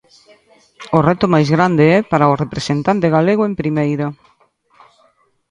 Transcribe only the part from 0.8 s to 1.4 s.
O reto